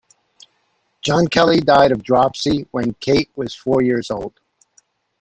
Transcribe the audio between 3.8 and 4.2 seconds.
years